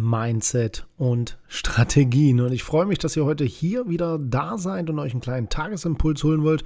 [0.00, 2.40] Mindset und Strategien.
[2.40, 5.48] Und ich freue mich, dass ihr heute hier wieder da seid und euch einen kleinen
[5.48, 6.64] Tagesimpuls holen wollt.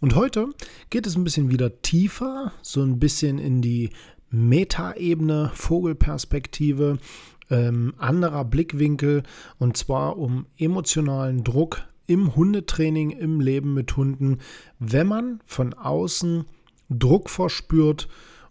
[0.00, 0.48] Und heute
[0.90, 3.90] geht es ein bisschen wieder tiefer, so ein bisschen in die
[4.30, 6.98] Metaebene, Vogelperspektive,
[7.50, 9.22] ähm, anderer Blickwinkel
[9.58, 14.38] und zwar um emotionalen Druck im Hundetraining, im Leben mit Hunden,
[14.78, 16.44] wenn man von außen
[16.90, 18.08] Druck verspürt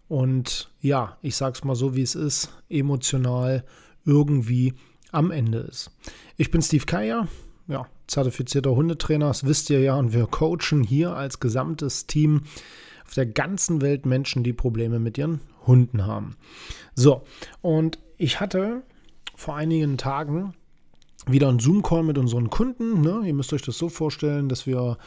[0.07, 3.63] und ja, ich sag's mal so, wie es ist, emotional
[4.07, 4.73] irgendwie
[5.11, 5.91] am Ende ist.
[6.37, 7.27] Ich bin Steve Keier,
[7.67, 12.41] ja, zertifizierter Hundetrainer, das wisst ihr ja, und wir coachen hier als gesamtes Team
[13.05, 16.35] auf der ganzen Welt Menschen, die Probleme mit ihren Hunden haben.
[16.95, 17.23] So,
[17.61, 18.83] und ich hatte
[19.35, 20.53] vor einigen Tagen
[21.27, 23.01] wieder einen Zoom-Call mit unseren Kunden.
[23.01, 23.23] Ne?
[23.25, 24.97] Ihr müsst euch das so vorstellen, dass wir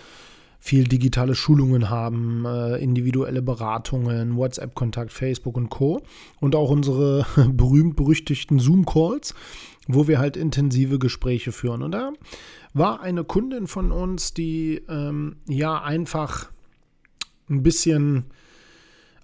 [0.61, 6.03] viel digitale Schulungen haben, äh, individuelle Beratungen, WhatsApp-Kontakt, Facebook und Co.
[6.39, 9.35] Und auch unsere berühmt-berüchtigten Zoom-Calls,
[9.89, 11.83] wo wir halt intensive Gespräche führen.
[11.83, 12.13] Und da
[12.75, 16.51] war eine Kundin von uns, die ähm, ja einfach
[17.49, 18.27] ein bisschen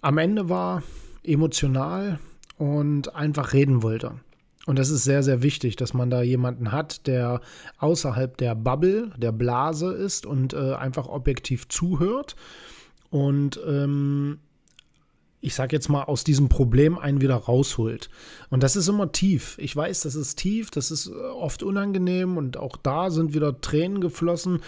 [0.00, 0.82] am Ende war,
[1.22, 2.18] emotional
[2.56, 4.12] und einfach reden wollte.
[4.66, 7.40] Und das ist sehr, sehr wichtig, dass man da jemanden hat, der
[7.78, 12.36] außerhalb der Bubble, der Blase ist und äh, einfach objektiv zuhört
[13.10, 14.38] und ähm,
[15.40, 18.10] ich sage jetzt mal, aus diesem Problem einen wieder rausholt.
[18.50, 19.56] Und das ist immer tief.
[19.58, 23.60] Ich weiß, das ist tief, das ist äh, oft unangenehm und auch da sind wieder
[23.60, 24.60] Tränen geflossen,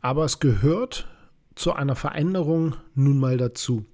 [0.00, 1.06] aber es gehört
[1.54, 3.84] zu einer Veränderung nun mal dazu.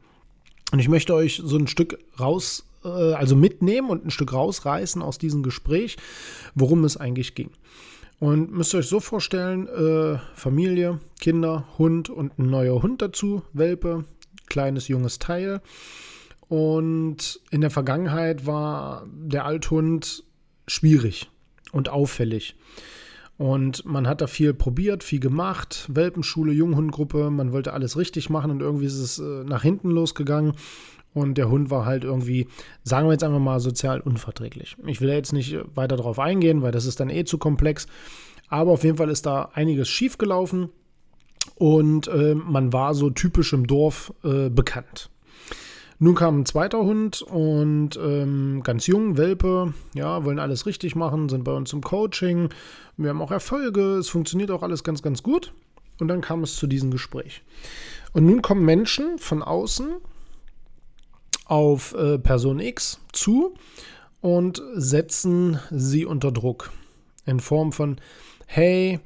[0.73, 5.03] Und ich möchte euch so ein Stück raus äh, also mitnehmen und ein Stück rausreißen
[5.03, 5.97] aus diesem Gespräch,
[6.55, 7.51] worum es eigentlich ging.
[8.19, 13.43] Und müsst ihr euch so vorstellen, äh, Familie, Kinder, Hund und ein neuer Hund dazu,
[13.53, 14.05] Welpe,
[14.47, 15.61] kleines junges Teil.
[16.49, 20.23] Und in der Vergangenheit war der Althund
[20.69, 21.31] schwierig
[21.73, 22.55] und auffällig.
[23.39, 25.89] Und man hat da viel probiert, viel gemacht.
[25.89, 30.53] Welpenschule, Junghundgruppe, man wollte alles richtig machen und irgendwie ist es äh, nach hinten losgegangen.
[31.15, 32.49] Und der Hund war halt irgendwie,
[32.85, 34.77] sagen wir jetzt einfach mal, sozial unverträglich.
[34.87, 37.87] Ich will jetzt nicht weiter darauf eingehen, weil das ist dann eh zu komplex.
[38.49, 40.71] Aber auf jeden Fall ist da einiges schiefgelaufen
[41.57, 45.11] und äh, man war so typisch im Dorf äh, bekannt.
[45.99, 51.29] Nun kam ein zweiter Hund und ähm, ganz jung, Welpe, ja, wollen alles richtig machen,
[51.29, 52.49] sind bei uns im Coaching.
[52.97, 55.53] Wir haben auch Erfolge, es funktioniert auch alles ganz, ganz gut.
[56.01, 57.43] Und dann kam es zu diesem Gespräch.
[58.13, 59.99] Und nun kommen Menschen von außen
[61.53, 63.53] auf äh, Person X zu
[64.23, 66.71] und setzen sie unter Druck.
[67.27, 68.01] In Form von,
[68.47, 69.01] hey,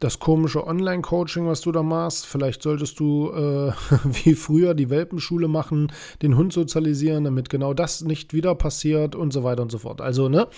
[0.00, 3.72] das komische Online-Coaching, was du da machst, vielleicht solltest du äh,
[4.04, 9.32] wie früher die Welpenschule machen, den Hund sozialisieren, damit genau das nicht wieder passiert und
[9.32, 10.00] so weiter und so fort.
[10.00, 10.48] Also, ne,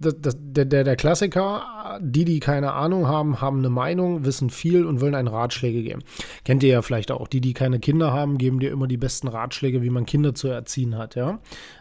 [0.00, 4.86] das, das, der, der Klassiker, die, die keine Ahnung haben, haben eine Meinung, wissen viel
[4.86, 6.02] und wollen einen Ratschläge geben.
[6.44, 7.28] Kennt ihr ja vielleicht auch.
[7.28, 10.48] Die, die keine Kinder haben, geben dir immer die besten Ratschläge, wie man Kinder zu
[10.48, 11.38] erziehen hat, ja.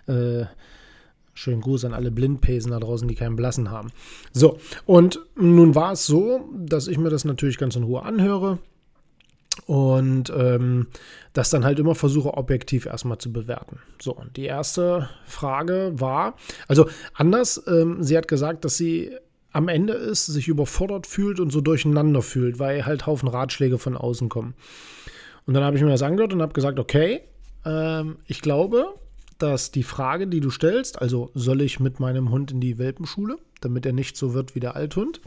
[0.08, 0.46] Äh,
[1.38, 3.91] Schönen Gruß an alle Blindpesen da draußen, die keinen Blassen haben.
[4.31, 8.57] So, und nun war es so, dass ich mir das natürlich ganz in Ruhe anhöre
[9.66, 10.88] und ähm,
[11.34, 13.79] das dann halt immer versuche, objektiv erstmal zu bewerten.
[14.02, 16.35] So, und die erste Frage war,
[16.70, 19.11] also anders, ähm, sie hat gesagt, dass sie
[19.52, 23.97] am Ende ist, sich überfordert fühlt und so durcheinander fühlt, weil halt Haufen Ratschläge von
[23.97, 24.53] außen kommen.
[25.46, 27.22] Und dann habe ich mir das angehört und habe gesagt, okay,
[27.66, 28.96] ähm, ich glaube,
[29.37, 33.37] dass die Frage, die du stellst, also soll ich mit meinem Hund in die Welpenschule,
[33.61, 35.22] damit er nicht so wird wie der Althund,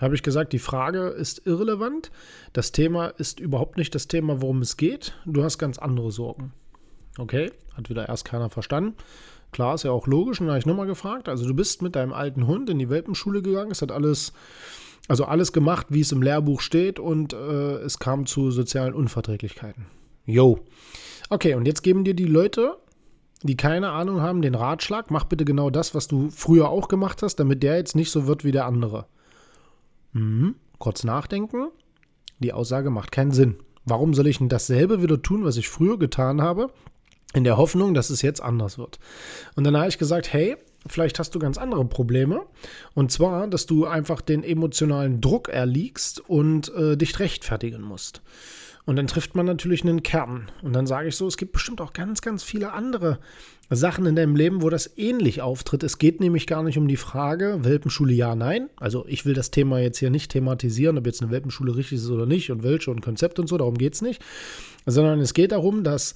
[0.00, 2.10] habe ich gesagt, die Frage ist irrelevant.
[2.52, 5.14] Das Thema ist überhaupt nicht das Thema, worum es geht.
[5.26, 6.52] Du hast ganz andere Sorgen.
[7.18, 8.96] Okay, hat wieder erst keiner verstanden.
[9.52, 10.40] Klar, ist ja auch logisch.
[10.40, 11.28] Und da habe ich nochmal gefragt.
[11.28, 13.70] Also, du bist mit deinem alten Hund in die Welpenschule gegangen.
[13.70, 14.32] Es hat alles,
[15.08, 16.98] also alles gemacht, wie es im Lehrbuch steht.
[16.98, 19.86] Und äh, es kam zu sozialen Unverträglichkeiten.
[20.24, 20.58] Jo.
[21.28, 22.76] Okay, und jetzt geben dir die Leute
[23.42, 27.22] die keine Ahnung haben, den Ratschlag, mach bitte genau das, was du früher auch gemacht
[27.22, 29.06] hast, damit der jetzt nicht so wird wie der andere.
[30.12, 30.54] Mhm.
[30.78, 31.68] Kurz nachdenken.
[32.38, 33.56] Die Aussage macht keinen Sinn.
[33.84, 36.70] Warum soll ich denn dasselbe wieder tun, was ich früher getan habe,
[37.34, 38.98] in der Hoffnung, dass es jetzt anders wird?
[39.56, 40.56] Und dann habe ich gesagt, hey,
[40.86, 42.42] vielleicht hast du ganz andere Probleme.
[42.94, 48.22] Und zwar, dass du einfach den emotionalen Druck erliegst und äh, dich rechtfertigen musst.
[48.84, 50.50] Und dann trifft man natürlich einen Kern.
[50.62, 53.20] Und dann sage ich so, es gibt bestimmt auch ganz, ganz viele andere
[53.70, 55.84] Sachen in deinem Leben, wo das ähnlich auftritt.
[55.84, 58.70] Es geht nämlich gar nicht um die Frage, Welpenschule ja, nein.
[58.76, 62.10] Also ich will das Thema jetzt hier nicht thematisieren, ob jetzt eine Welpenschule richtig ist
[62.10, 64.20] oder nicht und welche und Konzept und so, darum geht es nicht.
[64.84, 66.14] Sondern es geht darum, dass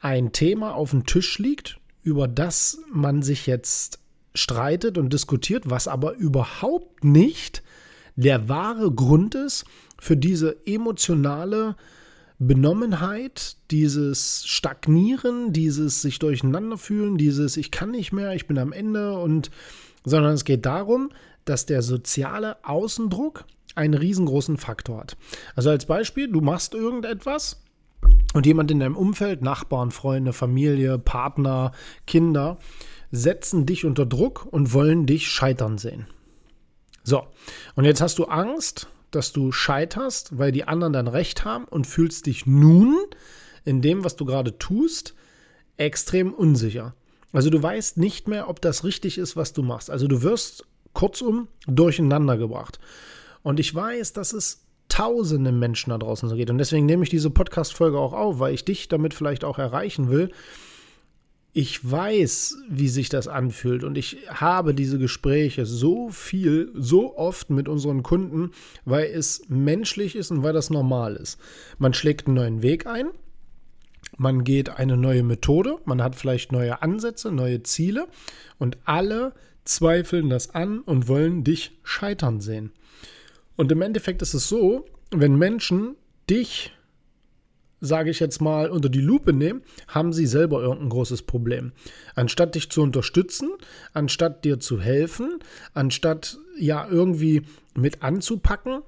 [0.00, 3.98] ein Thema auf dem Tisch liegt, über das man sich jetzt
[4.34, 7.62] streitet und diskutiert, was aber überhaupt nicht
[8.16, 9.64] der wahre Grund ist
[9.98, 11.76] für diese emotionale
[12.38, 18.72] Benommenheit, dieses Stagnieren, dieses sich durcheinander fühlen, dieses ich kann nicht mehr, ich bin am
[18.72, 19.50] Ende und
[20.04, 21.10] sondern es geht darum,
[21.44, 23.44] dass der soziale Außendruck
[23.74, 25.16] einen riesengroßen Faktor hat.
[25.54, 27.62] Also als Beispiel, du machst irgendetwas
[28.34, 31.72] und jemand in deinem Umfeld, Nachbarn, Freunde, Familie, Partner,
[32.06, 32.58] Kinder,
[33.10, 36.06] setzen dich unter Druck und wollen dich scheitern sehen.
[37.02, 37.26] So,
[37.76, 41.86] und jetzt hast du Angst, dass du scheiterst, weil die anderen dann recht haben und
[41.86, 42.96] fühlst dich nun
[43.64, 45.14] in dem, was du gerade tust,
[45.76, 46.94] extrem unsicher.
[47.32, 49.90] Also du weißt nicht mehr, ob das richtig ist, was du machst.
[49.90, 52.78] Also du wirst kurzum durcheinander gebracht.
[53.42, 56.50] Und ich weiß, dass es tausende Menschen da draußen so geht.
[56.50, 60.10] Und deswegen nehme ich diese Podcast-Folge auch auf, weil ich dich damit vielleicht auch erreichen
[60.10, 60.30] will,
[61.56, 67.48] ich weiß, wie sich das anfühlt und ich habe diese Gespräche so viel, so oft
[67.48, 68.50] mit unseren Kunden,
[68.84, 71.40] weil es menschlich ist und weil das normal ist.
[71.78, 73.06] Man schlägt einen neuen Weg ein,
[74.18, 78.06] man geht eine neue Methode, man hat vielleicht neue Ansätze, neue Ziele
[78.58, 79.32] und alle
[79.64, 82.70] zweifeln das an und wollen dich scheitern sehen.
[83.56, 85.96] Und im Endeffekt ist es so, wenn Menschen
[86.28, 86.75] dich
[87.80, 91.72] sage ich jetzt mal, unter die Lupe nehmen, haben sie selber irgendein großes Problem.
[92.14, 93.50] Anstatt dich zu unterstützen,
[93.92, 95.38] anstatt dir zu helfen,
[95.74, 97.42] anstatt ja irgendwie
[97.74, 98.82] mit anzupacken,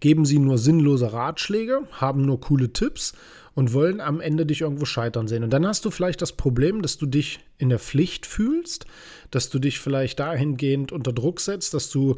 [0.00, 3.12] geben sie nur sinnlose Ratschläge, haben nur coole Tipps
[3.54, 5.44] und wollen am Ende dich irgendwo scheitern sehen.
[5.44, 8.86] Und dann hast du vielleicht das Problem, dass du dich in der Pflicht fühlst,
[9.30, 12.16] dass du dich vielleicht dahingehend unter Druck setzt, dass du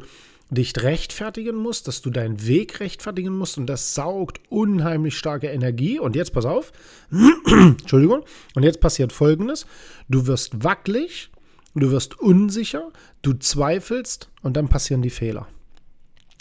[0.49, 5.99] dich rechtfertigen musst, dass du deinen Weg rechtfertigen musst und das saugt unheimlich starke Energie.
[5.99, 6.71] Und jetzt pass auf,
[7.45, 9.65] Entschuldigung, und jetzt passiert Folgendes,
[10.07, 11.31] du wirst wackelig,
[11.73, 15.47] du wirst unsicher, du zweifelst und dann passieren die Fehler.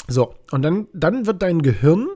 [0.07, 2.09] So, und dann, dann wird dein Gehirn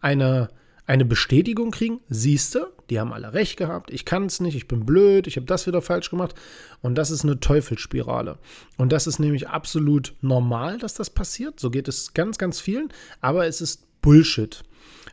[0.00, 0.48] eine
[0.92, 4.68] eine Bestätigung kriegen, siehst du, die haben alle recht gehabt, ich kann es nicht, ich
[4.68, 6.34] bin blöd, ich habe das wieder falsch gemacht.
[6.82, 8.38] Und das ist eine Teufelsspirale.
[8.76, 11.58] Und das ist nämlich absolut normal, dass das passiert.
[11.58, 12.90] So geht es ganz, ganz vielen.
[13.22, 14.64] Aber es ist Bullshit.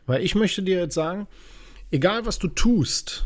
[0.04, 1.26] Weil ich möchte dir jetzt sagen,
[1.90, 3.24] egal was du tust,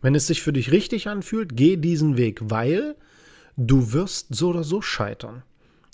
[0.00, 2.94] wenn es sich für dich richtig anfühlt, geh diesen Weg, weil
[3.56, 5.42] du wirst so oder so scheitern.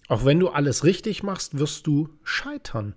[0.08, 2.96] Auch wenn du alles richtig machst, wirst du scheitern.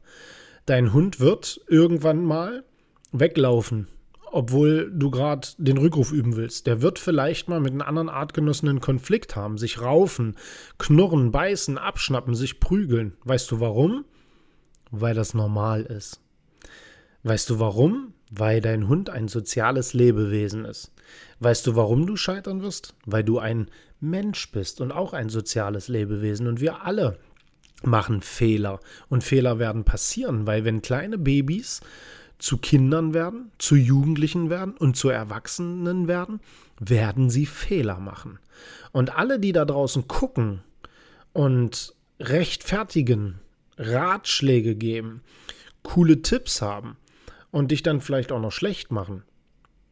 [0.66, 2.66] Dein Hund wird irgendwann mal
[3.14, 3.88] weglaufen,
[4.32, 6.68] obwohl du gerade den Rückruf üben willst.
[6.68, 10.36] Der wird vielleicht mal mit einem anderen Artgenossen einen Konflikt haben, sich raufen,
[10.80, 13.14] knurren, beißen, abschnappen, sich prügeln.
[13.24, 14.04] Weißt du warum?
[14.92, 16.20] Weil das normal ist.
[17.24, 18.14] Weißt du warum?
[18.32, 20.92] Weil dein Hund ein soziales Lebewesen ist.
[21.40, 22.96] Weißt du, warum du scheitern wirst?
[23.06, 26.48] Weil du ein Mensch bist und auch ein soziales Lebewesen.
[26.48, 27.18] Und wir alle
[27.84, 28.80] machen Fehler.
[29.10, 31.82] Und Fehler werden passieren, weil wenn kleine Babys
[32.44, 36.42] zu Kindern werden, zu Jugendlichen werden und zu Erwachsenen werden,
[36.78, 38.38] werden sie Fehler machen.
[38.92, 40.62] Und alle, die da draußen gucken
[41.32, 43.40] und rechtfertigen,
[43.78, 45.22] Ratschläge geben,
[45.84, 46.98] coole Tipps haben
[47.50, 49.24] und dich dann vielleicht auch noch schlecht machen,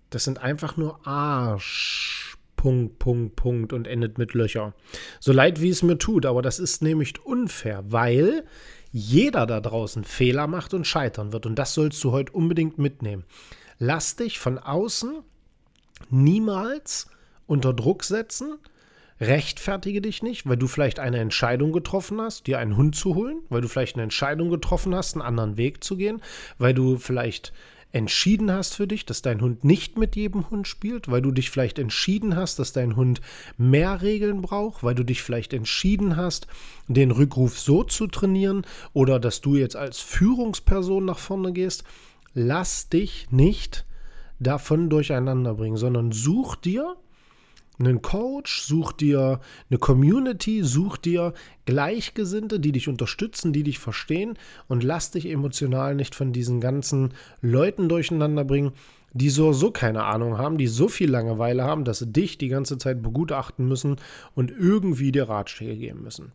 [0.10, 2.38] das sind einfach nur Arsch.
[2.58, 4.76] Punkt, Punkt, Punkt und endet mit Löcher.
[5.20, 8.44] So leid wie es mir tut, aber das ist nämlich unfair, weil
[8.92, 11.46] jeder da draußen Fehler macht und scheitern wird.
[11.46, 13.24] Und das sollst du heute unbedingt mitnehmen.
[13.80, 15.24] Lass dich von außen
[16.10, 17.08] niemals
[17.48, 18.58] unter Druck setzen.
[19.20, 23.42] Rechtfertige dich nicht, weil du vielleicht eine Entscheidung getroffen hast, dir einen Hund zu holen,
[23.50, 26.22] weil du vielleicht eine Entscheidung getroffen hast, einen anderen Weg zu gehen,
[26.58, 27.54] weil du vielleicht
[27.92, 31.50] entschieden hast für dich, dass dein Hund nicht mit jedem Hund spielt, weil du dich
[31.50, 33.22] vielleicht entschieden hast, dass dein Hund
[33.58, 36.48] mehr Regeln braucht, weil du dich vielleicht entschieden hast,
[36.88, 41.84] den Rückruf so zu trainieren oder dass du jetzt als Führungsperson nach vorne gehst,
[42.34, 43.86] lass dich nicht
[44.40, 46.96] davon durcheinander bringen, sondern such dir
[47.82, 51.34] einen Coach, such dir eine Community, such dir
[51.66, 57.14] Gleichgesinnte, die dich unterstützen, die dich verstehen und lass dich emotional nicht von diesen ganzen
[57.42, 58.72] Leuten durcheinander bringen,
[59.14, 62.48] die so, so keine Ahnung haben, die so viel Langeweile haben, dass sie dich die
[62.48, 63.98] ganze Zeit begutachten müssen
[64.36, 66.32] und irgendwie dir Ratschläge geben müssen.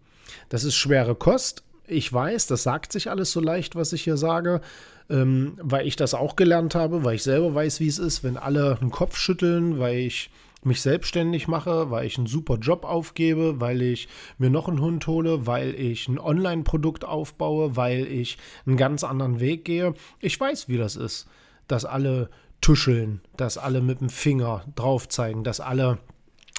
[0.49, 1.63] Das ist schwere Kost.
[1.87, 4.61] Ich weiß, das sagt sich alles so leicht, was ich hier sage,
[5.09, 8.37] ähm, weil ich das auch gelernt habe, weil ich selber weiß, wie es ist, wenn
[8.37, 10.31] alle den Kopf schütteln, weil ich
[10.67, 14.09] mich selbstständig mache, weil ich einen super Job aufgebe, weil ich
[14.39, 19.41] mir noch einen Hund hole, weil ich ein Online-Produkt aufbaue, weil ich einen ganz anderen
[19.41, 19.95] Weg gehe.
[20.21, 21.29] Ich weiß, wie das ist,
[21.69, 22.31] dass alle
[22.61, 25.99] tuscheln, dass alle mit dem Finger drauf zeigen, dass alle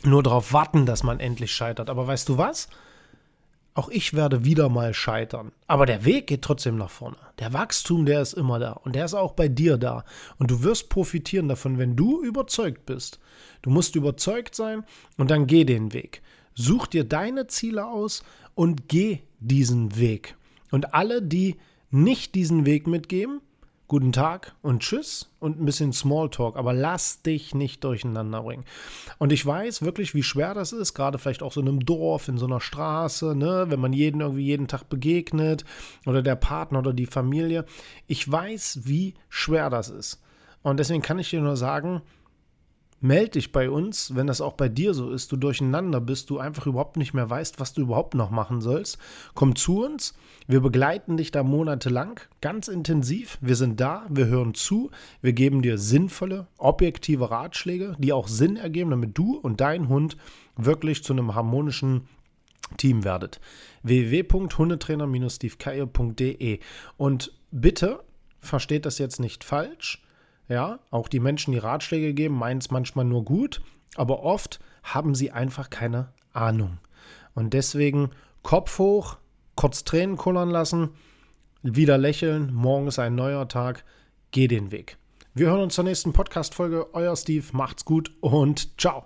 [0.04, 1.90] nur darauf warten, dass man endlich scheitert.
[1.90, 2.70] Aber weißt du was?
[3.78, 5.52] Auch ich werde wieder mal scheitern.
[5.68, 7.18] Aber der Weg geht trotzdem nach vorne.
[7.38, 8.72] Der Wachstum, der ist immer da.
[8.72, 10.04] Und der ist auch bei dir da.
[10.40, 13.20] Und du wirst profitieren davon, wenn du überzeugt bist.
[13.62, 14.84] Du musst überzeugt sein
[15.18, 16.24] und dann geh den Weg.
[16.56, 18.24] Such dir deine Ziele aus
[18.56, 20.38] und geh diesen Weg.
[20.72, 21.58] Und alle, die
[21.92, 23.42] nicht diesen Weg mitgeben,
[23.88, 28.66] guten Tag und tschüss und ein bisschen Smalltalk, aber lass dich nicht durcheinander bringen.
[29.18, 32.28] Und ich weiß wirklich, wie schwer das ist, gerade vielleicht auch so in einem Dorf,
[32.28, 35.64] in so einer Straße, ne, wenn man jeden irgendwie jeden Tag begegnet
[36.06, 37.66] oder der Partner oder die Familie.
[38.08, 40.22] Ich weiß, wie schwer das ist.
[40.64, 42.02] Und deswegen kann ich dir nur sagen,
[43.00, 46.40] Meld dich bei uns, wenn das auch bei dir so ist, du durcheinander bist, du
[46.40, 48.98] einfach überhaupt nicht mehr weißt, was du überhaupt noch machen sollst.
[49.36, 50.16] Komm zu uns,
[50.48, 53.38] wir begleiten dich da monatelang, ganz intensiv.
[53.40, 54.90] Wir sind da, wir hören zu,
[55.22, 60.18] wir geben dir sinnvolle, objektive Ratschläge, die auch Sinn ergeben, damit du und dein Hund
[60.56, 62.08] wirklich zu einem harmonischen
[62.78, 63.40] Team werdet.
[63.84, 66.60] www.hundetrainer-stevekeier.de
[66.98, 68.00] Und bitte
[68.40, 70.02] versteht das jetzt nicht falsch
[70.48, 73.62] ja, auch die Menschen, die Ratschläge geben, meinen es manchmal nur gut,
[73.96, 76.80] aber oft haben sie einfach keine Ahnung.
[77.34, 78.12] Und deswegen
[78.44, 79.18] Kopf hoch,
[79.56, 80.90] kurz Tränen kullern lassen,
[81.64, 83.84] wieder lächeln, morgen ist ein neuer Tag,
[84.32, 84.98] geh den Weg.
[85.34, 86.94] Wir hören uns zur nächsten Podcast-Folge.
[86.94, 89.06] Euer Steve, macht's gut und ciao.